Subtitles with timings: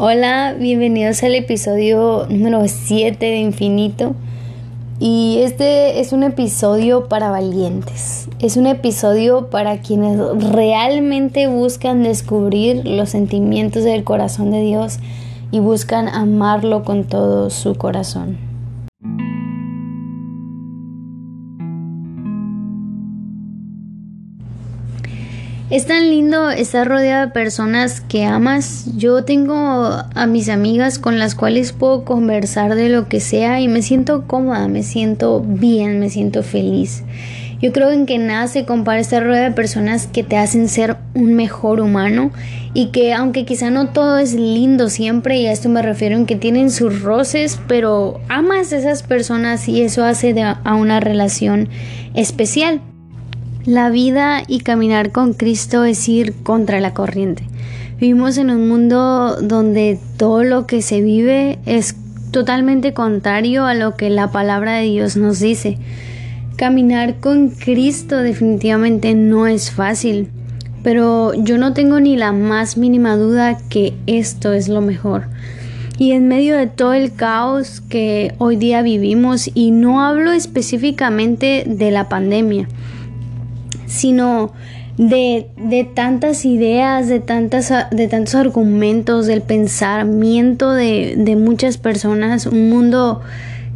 [0.00, 4.14] Hola, bienvenidos al episodio número 7 de Infinito.
[5.00, 8.28] Y este es un episodio para valientes.
[8.38, 10.20] Es un episodio para quienes
[10.52, 15.00] realmente buscan descubrir los sentimientos del corazón de Dios
[15.50, 18.47] y buscan amarlo con todo su corazón.
[25.70, 28.86] Es tan lindo estar rodeado de personas que amas.
[28.96, 33.68] Yo tengo a mis amigas con las cuales puedo conversar de lo que sea y
[33.68, 37.02] me siento cómoda, me siento bien, me siento feliz.
[37.60, 40.96] Yo creo en que nada se compara estar rodeado de personas que te hacen ser
[41.14, 42.30] un mejor humano
[42.72, 46.24] y que aunque quizá no todo es lindo siempre, y a esto me refiero en
[46.24, 51.00] que tienen sus roces, pero amas a esas personas y eso hace de a una
[51.00, 51.68] relación
[52.14, 52.80] especial.
[53.68, 57.42] La vida y caminar con Cristo es ir contra la corriente.
[58.00, 61.94] Vivimos en un mundo donde todo lo que se vive es
[62.30, 65.76] totalmente contrario a lo que la palabra de Dios nos dice.
[66.56, 70.30] Caminar con Cristo definitivamente no es fácil,
[70.82, 75.24] pero yo no tengo ni la más mínima duda que esto es lo mejor.
[75.98, 81.64] Y en medio de todo el caos que hoy día vivimos, y no hablo específicamente
[81.66, 82.66] de la pandemia,
[83.88, 84.52] sino
[84.96, 92.46] de, de, tantas ideas, de, tantas, de tantos argumentos, del pensamiento de, de muchas personas,
[92.46, 93.20] un mundo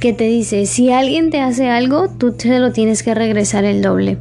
[0.00, 3.82] que te dice, si alguien te hace algo, tú te lo tienes que regresar el
[3.82, 4.18] doble.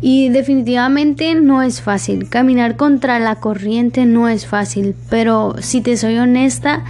[0.00, 2.28] Y definitivamente no es fácil.
[2.28, 4.94] Caminar contra la corriente no es fácil.
[5.08, 6.84] Pero si te soy honesta,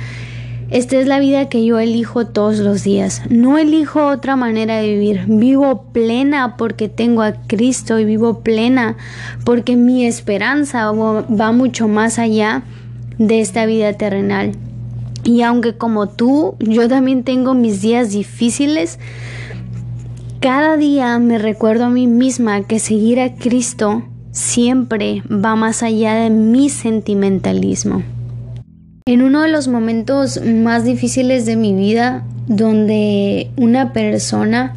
[0.70, 3.22] esta es la vida que yo elijo todos los días.
[3.30, 5.24] No elijo otra manera de vivir.
[5.28, 8.96] Vivo plena porque tengo a Cristo y vivo plena
[9.44, 12.64] porque mi esperanza va mucho más allá
[13.18, 14.52] de esta vida terrenal.
[15.22, 18.98] Y aunque como tú, yo también tengo mis días difíciles,
[20.40, 26.14] cada día me recuerdo a mí misma que seguir a Cristo siempre va más allá
[26.14, 28.02] de mi sentimentalismo.
[29.08, 34.74] En uno de los momentos más difíciles de mi vida, donde una persona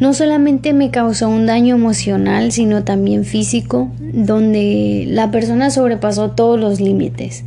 [0.00, 6.58] no solamente me causó un daño emocional, sino también físico, donde la persona sobrepasó todos
[6.58, 7.44] los límites.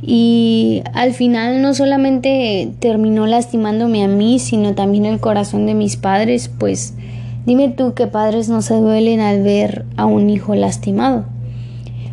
[0.00, 5.96] Y al final no solamente terminó lastimándome a mí, sino también el corazón de mis
[5.96, 6.94] padres, pues
[7.44, 11.24] dime tú qué padres no se duelen al ver a un hijo lastimado.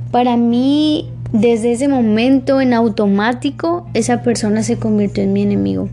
[0.09, 5.89] Para mí desde ese momento en automático esa persona se convirtió en mi enemigo.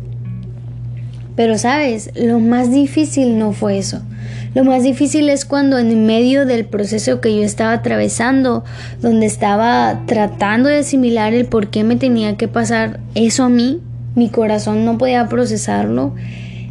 [1.37, 4.03] Pero sabes, lo más difícil no fue eso.
[4.55, 8.65] Lo más difícil es cuando en medio del proceso que yo estaba atravesando,
[9.01, 13.81] donde estaba tratando de asimilar el por qué me tenía que pasar eso a mí,
[14.17, 16.13] mi corazón no podía procesarlo.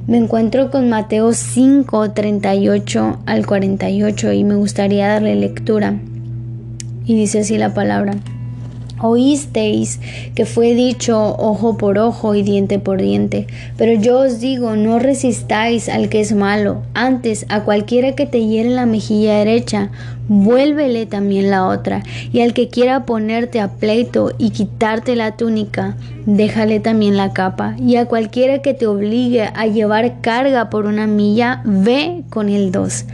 [0.06, 5.98] Me encuentro con Mateo 5, 38 al 48 y me gustaría darle lectura.
[7.06, 8.16] Y dice así la palabra.
[9.00, 10.00] Oísteis
[10.34, 13.48] que fue dicho ojo por ojo y diente por diente,
[13.78, 18.46] pero yo os digo, no resistáis al que es malo, antes a cualquiera que te
[18.46, 19.92] hiere la mejilla derecha,
[20.28, 22.04] vuélvele también la otra,
[22.34, 27.76] y al que quiera ponerte a pleito y quitarte la túnica, déjale también la capa,
[27.78, 32.72] y a cualquiera que te obligue a llevar carga por una milla, ve con el
[32.72, 33.06] dos.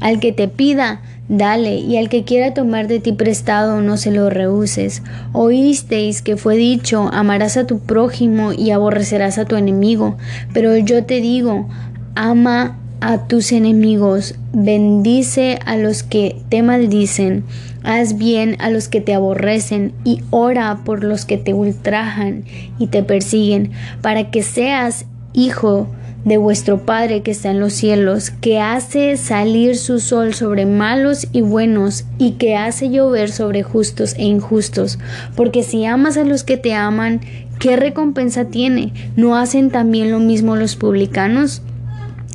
[0.00, 4.12] Al que te pida, Dale, y al que quiera tomar de ti prestado, no se
[4.12, 5.02] lo rehuses.
[5.32, 10.16] Oísteis que fue dicho, amarás a tu prójimo y aborrecerás a tu enemigo.
[10.52, 11.68] Pero yo te digo,
[12.14, 17.44] ama a tus enemigos, bendice a los que te maldicen,
[17.82, 22.44] haz bien a los que te aborrecen y ora por los que te ultrajan
[22.78, 26.05] y te persiguen, para que seas hijo de
[26.36, 31.42] vuestro Padre que está en los cielos, que hace salir su sol sobre malos y
[31.42, 34.98] buenos, y que hace llover sobre justos e injustos.
[35.36, 37.20] Porque si amas a los que te aman,
[37.60, 38.92] ¿qué recompensa tiene?
[39.14, 41.62] ¿No hacen también lo mismo los publicanos?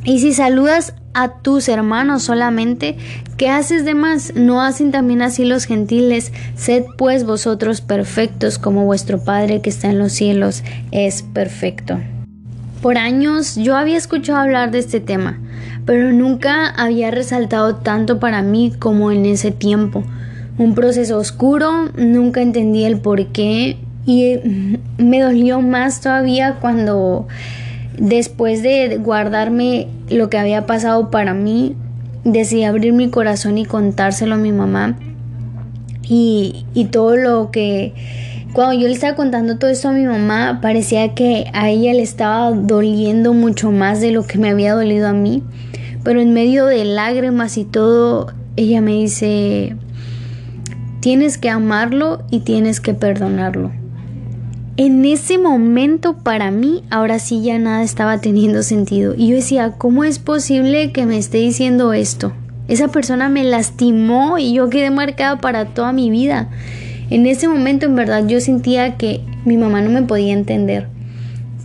[0.05, 2.95] Y si saludas a tus hermanos solamente,
[3.35, 4.33] ¿qué haces de más?
[4.35, 6.31] ¿No hacen también así los gentiles?
[6.55, 11.99] Sed pues vosotros perfectos como vuestro Padre que está en los cielos es perfecto.
[12.81, 15.39] Por años yo había escuchado hablar de este tema,
[15.85, 20.03] pero nunca había resaltado tanto para mí como en ese tiempo.
[20.57, 24.39] Un proceso oscuro, nunca entendí el por qué y
[24.97, 27.27] me dolió más todavía cuando
[27.99, 31.75] después de guardarme lo que había pasado para mí,
[32.23, 34.97] decidí abrir mi corazón y contárselo a mi mamá
[36.03, 37.93] y, y todo lo que
[38.53, 42.01] Cuando yo le estaba contando todo esto a mi mamá, parecía que a ella le
[42.01, 45.41] estaba doliendo mucho más de lo que me había dolido a mí.
[46.03, 49.77] Pero en medio de lágrimas y todo, ella me dice,
[50.99, 53.71] tienes que amarlo y tienes que perdonarlo.
[54.75, 59.13] En ese momento para mí, ahora sí ya nada estaba teniendo sentido.
[59.15, 62.33] Y yo decía, ¿cómo es posible que me esté diciendo esto?
[62.67, 66.49] Esa persona me lastimó y yo quedé marcada para toda mi vida.
[67.11, 70.87] En ese momento en verdad yo sentía que mi mamá no me podía entender,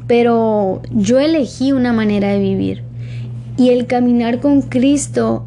[0.08, 2.82] pero yo elegí una manera de vivir
[3.56, 5.46] y el caminar con Cristo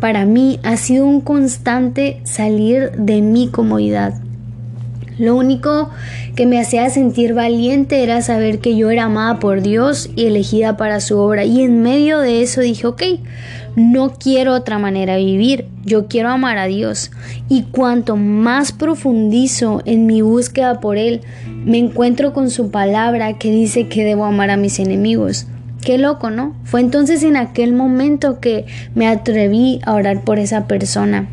[0.00, 4.20] para mí ha sido un constante salir de mi comodidad.
[5.18, 5.90] Lo único
[6.36, 10.76] que me hacía sentir valiente era saber que yo era amada por Dios y elegida
[10.76, 11.44] para su obra.
[11.44, 13.02] Y en medio de eso dije, ok,
[13.74, 17.10] no quiero otra manera de vivir, yo quiero amar a Dios.
[17.48, 21.22] Y cuanto más profundizo en mi búsqueda por Él,
[21.64, 25.46] me encuentro con su palabra que dice que debo amar a mis enemigos.
[25.82, 26.54] Qué loco, ¿no?
[26.64, 31.28] Fue entonces en aquel momento que me atreví a orar por esa persona.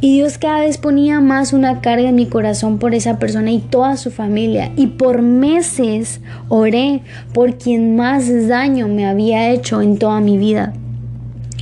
[0.00, 3.58] Y Dios cada vez ponía más una carga en mi corazón por esa persona y
[3.58, 4.70] toda su familia.
[4.76, 7.02] Y por meses oré
[7.34, 10.72] por quien más daño me había hecho en toda mi vida.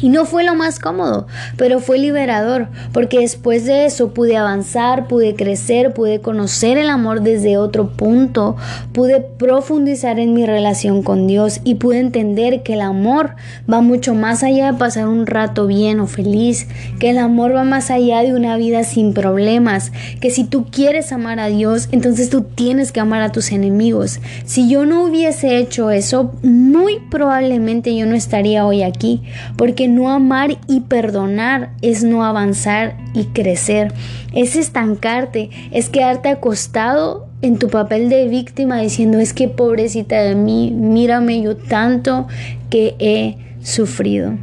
[0.01, 1.27] Y no fue lo más cómodo,
[1.57, 7.23] pero fue liberador, porque después de eso pude avanzar, pude crecer, pude conocer el amor
[7.23, 8.57] desde otro punto,
[8.93, 13.37] pude profundizar en mi relación con Dios y pude entender que el amor
[13.71, 16.69] va mucho más allá de pasar un rato bien o feliz,
[16.99, 21.11] que el amor va más allá de una vida sin problemas, que si tú quieres
[21.11, 24.21] amar a Dios, entonces tú tienes que amar a tus enemigos.
[24.45, 29.23] Si yo no hubiese hecho eso, muy probablemente yo no estaría hoy aquí,
[29.57, 33.93] porque no amar y perdonar es no avanzar y crecer,
[34.33, 40.35] es estancarte, es quedarte acostado en tu papel de víctima diciendo es que pobrecita de
[40.35, 42.27] mí, mírame yo tanto
[42.71, 44.35] que he sufrido.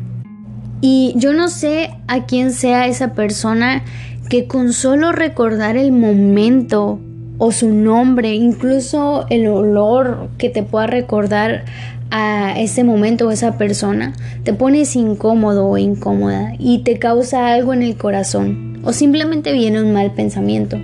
[0.82, 3.84] Y yo no sé a quién sea esa persona
[4.30, 7.00] que con solo recordar el momento
[7.38, 11.66] o su nombre, incluso el olor que te pueda recordar
[12.16, 14.14] a ese momento o esa persona,
[14.44, 19.82] te pones incómodo o incómoda y te causa algo en el corazón o simplemente viene
[19.82, 20.78] un mal pensamiento.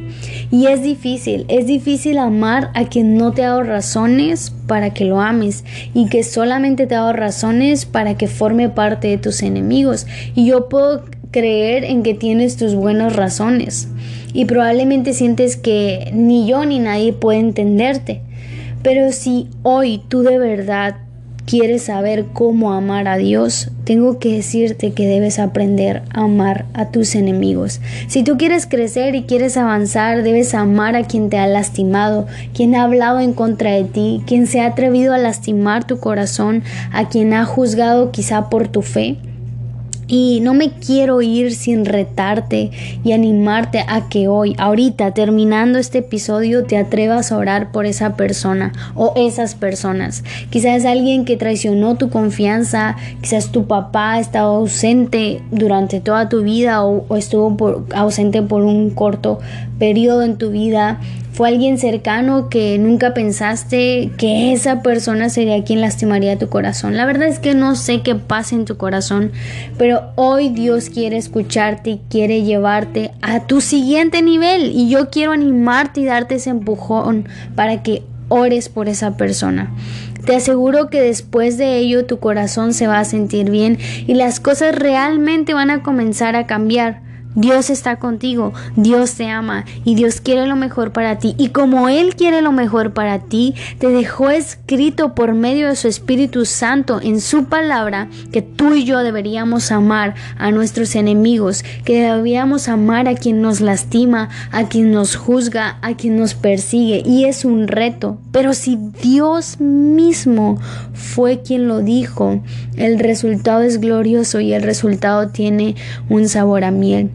[0.50, 5.06] Y es difícil, es difícil amar a quien no te ha dado razones para que
[5.06, 9.44] lo ames y que solamente te ha dado razones para que forme parte de tus
[9.44, 10.08] enemigos.
[10.34, 13.88] Y yo puedo creer en que tienes tus buenas razones
[14.34, 18.22] y probablemente sientes que ni yo ni nadie puede entenderte.
[18.82, 20.96] Pero si hoy tú de verdad
[21.50, 26.92] quieres saber cómo amar a Dios, tengo que decirte que debes aprender a amar a
[26.92, 27.82] tus enemigos.
[28.08, 32.76] Si tú quieres crecer y quieres avanzar, debes amar a quien te ha lastimado, quien
[32.76, 36.62] ha hablado en contra de ti, quien se ha atrevido a lastimar tu corazón,
[36.92, 39.18] a quien ha juzgado quizá por tu fe.
[40.12, 42.72] Y no me quiero ir sin retarte
[43.04, 48.16] y animarte a que hoy, ahorita, terminando este episodio, te atrevas a orar por esa
[48.16, 50.24] persona o esas personas.
[50.50, 56.42] Quizás alguien que traicionó tu confianza, quizás tu papá ha estado ausente durante toda tu
[56.42, 59.40] vida o, estuvo ausente por un corto
[59.78, 61.00] periodo en tu vida
[61.40, 66.98] fue alguien cercano que nunca pensaste que esa persona sería quien lastimaría tu corazón.
[66.98, 69.32] La verdad es que no sé qué pasa en tu corazón,
[70.16, 76.02] hoy Dios quiere escucharte y quiere llevarte a tu siguiente nivel y yo quiero animarte
[76.02, 79.74] y darte ese empujón para que ores por esa persona.
[80.26, 84.40] Te aseguro que después de ello tu corazón se va a sentir bien y las
[84.40, 87.09] cosas realmente van a comenzar a cambiar.
[87.40, 91.36] Dios está contigo, Dios te ama y Dios quiere lo mejor para ti.
[91.38, 95.88] Y como Él quiere lo mejor para ti, te dejó escrito por medio de su
[95.88, 102.02] Espíritu Santo en su palabra que tú y yo deberíamos amar a nuestros enemigos, que
[102.02, 107.04] deberíamos amar a quien nos lastima, a quien nos juzga, a quien nos persigue.
[107.06, 108.18] Y es un reto.
[108.34, 110.60] Pero si Dios mismo
[110.94, 112.44] fue quien lo dijo,
[112.76, 115.76] el resultado es glorioso y el resultado tiene
[116.10, 117.10] un sabor a miel.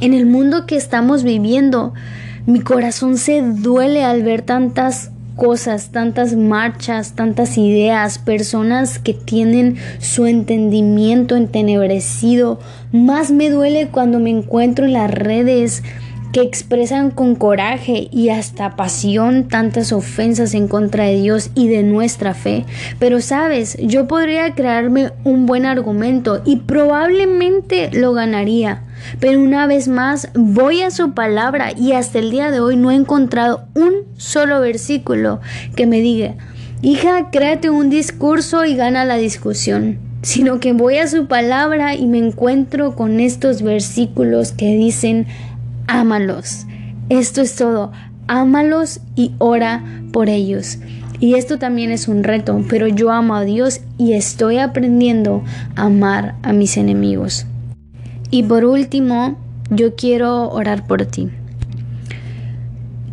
[0.00, 1.92] En el mundo que estamos viviendo,
[2.46, 9.76] mi corazón se duele al ver tantas cosas, tantas marchas, tantas ideas, personas que tienen
[9.98, 12.60] su entendimiento entenebrecido.
[12.92, 15.82] Más me duele cuando me encuentro en las redes
[16.32, 21.82] que expresan con coraje y hasta pasión tantas ofensas en contra de Dios y de
[21.82, 22.64] nuestra fe.
[23.00, 28.82] Pero sabes, yo podría crearme un buen argumento y probablemente lo ganaría
[29.20, 32.90] Pero una vez más voy a su palabra y hasta el día de hoy no
[32.90, 35.40] he encontrado un solo versículo
[35.76, 36.34] que me diga,
[36.82, 42.06] hija, créate un discurso y gana la discusión sino que voy a su palabra y
[42.06, 45.26] me encuentro con estos versículos que dicen,
[45.86, 46.66] ámalos.
[47.08, 47.92] Esto es todo,
[48.26, 50.78] ámalos y ora por ellos.
[51.20, 55.42] Y esto también es un reto, pero yo amo a Dios y estoy aprendiendo
[55.74, 57.46] a amar a mis enemigos.
[58.30, 59.38] Y por último,
[59.70, 61.30] yo quiero orar por ti.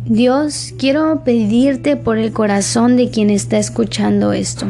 [0.04, 4.66] Dios, quiero pedirte por el corazón de quien está escuchando esto.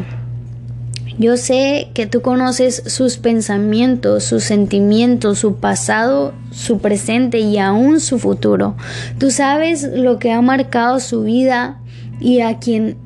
[1.19, 7.99] Yo sé que tú conoces sus pensamientos, sus sentimientos, su pasado, su presente y aún
[7.99, 8.75] su futuro.
[9.17, 11.79] Tú sabes lo que ha marcado su vida
[12.19, 12.97] y a quien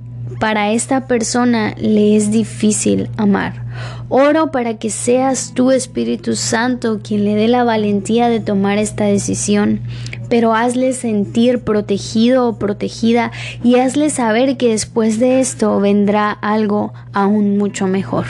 [0.42, 3.64] para esta persona le es difícil amar.
[4.10, 9.06] Oro para que seas tú, Espíritu Santo, quien le dé la valentía de tomar esta
[9.06, 9.82] decisión,
[10.30, 13.32] pero hazle sentir protegido o protegida
[13.64, 18.26] y hazle saber que después de esto vendrá algo aún mucho mejor.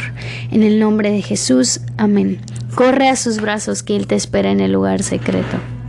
[0.51, 2.41] En el nombre de Jesús, amén.
[2.75, 5.81] Corre a sus brazos que Él te espera en el lugar secreto.